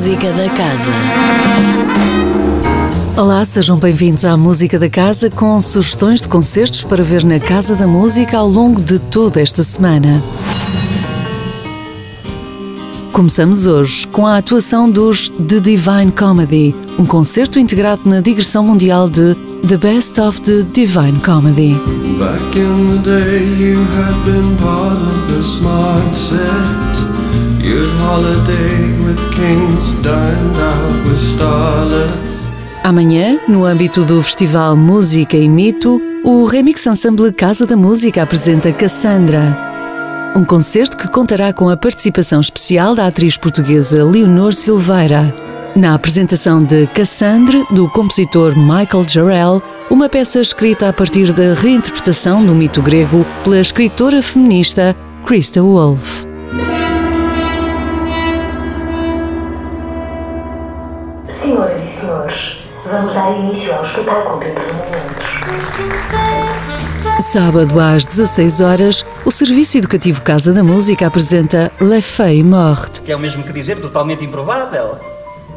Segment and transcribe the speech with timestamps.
[0.00, 0.92] Música da Casa.
[3.18, 7.76] Olá, sejam bem-vindos à Música da Casa com sugestões de concertos para ver na Casa
[7.76, 10.22] da Música ao longo de toda esta semana.
[13.12, 19.06] Começamos hoje com a atuação dos The Divine Comedy, um concerto integrado na digressão mundial
[19.06, 19.34] de
[19.68, 21.74] The Best of the Divine Comedy.
[22.18, 26.89] Back in the day, you had been part of this mindset.
[32.82, 38.72] Amanhã, no âmbito do Festival Música e Mito, o Remix Ensemble Casa da Música apresenta
[38.72, 39.56] Cassandra.
[40.34, 45.34] Um concerto que contará com a participação especial da atriz portuguesa Leonor Silveira.
[45.76, 52.42] Na apresentação de Cassandra, do compositor Michael Jarrell, uma peça escrita a partir da reinterpretação
[52.42, 56.19] do mito grego pela escritora feminista Krista Wolf.
[61.40, 65.26] Senhoras e senhores, vamos dar início ao espetáculo dentro de momentos.
[67.20, 73.00] Sábado às 16 horas, o Serviço Educativo Casa da Música apresenta Le Feuille Morte.
[73.00, 74.96] Que é o mesmo que dizer totalmente improvável.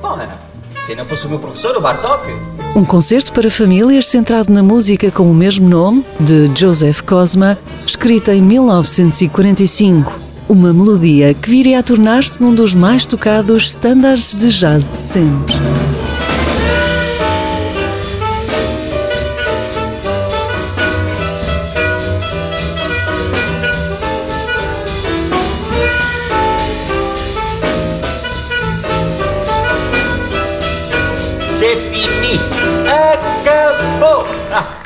[0.00, 0.28] Porra,
[0.82, 2.28] se não fosse o meu professor, o Bartok.
[2.74, 8.34] Um concerto para famílias centrado na música com o mesmo nome, de Joseph Cosma, escrita
[8.34, 10.27] em 1945.
[10.48, 15.54] Uma melodia que viria a tornar-se num dos mais tocados standards de jazz de sempre.
[31.46, 32.40] C'est fini.
[32.86, 34.77] Acabou.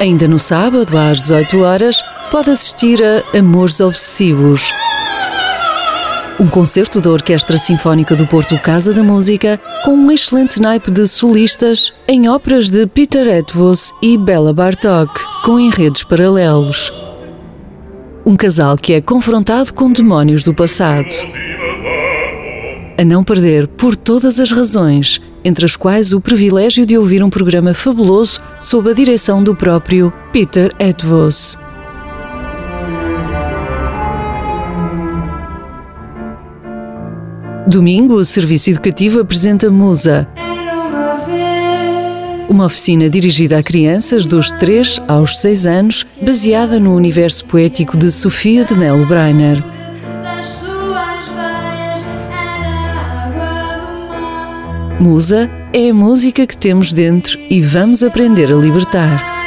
[0.00, 4.72] Ainda no sábado, às 18 horas, pode assistir a Amores Obsessivos.
[6.40, 11.06] Um concerto da Orquestra Sinfónica do Porto Casa da Música com um excelente naipe de
[11.06, 16.90] solistas em óperas de Peter Etvos e Bela Bartok, com enredos paralelos.
[18.24, 21.12] Um casal que é confrontado com demónios do passado.
[22.98, 27.30] A não perder por todas as razões, entre as quais o privilégio de ouvir um
[27.30, 31.58] programa fabuloso sob a direção do próprio Peter Etvos.
[37.66, 40.28] Domingo, o Serviço Educativo apresenta Musa,
[42.50, 48.10] uma oficina dirigida a crianças dos 3 aos 6 anos, baseada no universo poético de
[48.10, 49.79] Sofia de Mello Breiner.
[55.00, 59.40] Musa é a música que temos dentro e vamos aprender a libertar.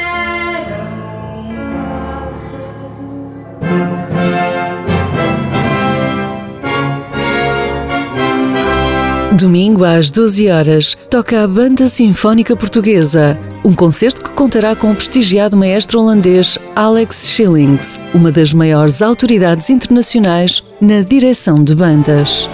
[9.34, 14.96] Domingo às 12 horas toca a Banda Sinfónica Portuguesa, um concerto que contará com o
[14.96, 22.50] prestigiado maestro holandês Alex Schillings, uma das maiores autoridades internacionais na direção de bandas.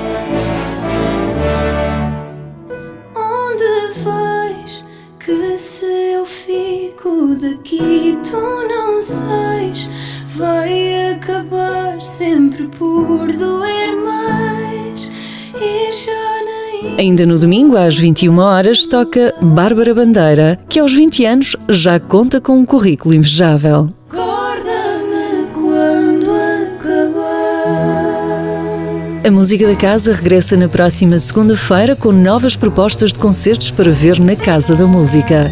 [7.49, 9.89] Daqui tu não sais?
[10.35, 15.11] Vai acabar sempre por doer mais
[15.55, 16.99] e já nem.
[16.99, 22.39] Ainda no domingo às 21 horas toca Bárbara Bandeira, que aos 20 anos já conta
[22.39, 23.89] com um currículo invejável.
[29.25, 34.19] A música da casa regressa na próxima segunda-feira com novas propostas de concertos para ver
[34.19, 35.51] na Casa da Música.